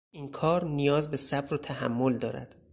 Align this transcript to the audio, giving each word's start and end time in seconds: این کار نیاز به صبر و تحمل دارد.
این 0.11 0.31
کار 0.31 0.65
نیاز 0.65 1.11
به 1.11 1.17
صبر 1.17 1.53
و 1.53 1.57
تحمل 1.57 2.17
دارد. 2.17 2.55